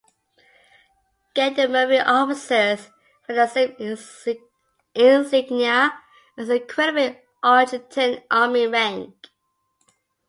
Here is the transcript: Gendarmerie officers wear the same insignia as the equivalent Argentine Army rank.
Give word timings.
Gendarmerie 1.35 1.99
officers 1.99 2.89
wear 3.29 3.45
the 3.45 3.45
same 3.45 4.39
insignia 4.95 5.95
as 6.35 6.47
the 6.47 6.55
equivalent 6.55 7.19
Argentine 7.43 8.23
Army 8.31 8.65
rank. 8.65 9.27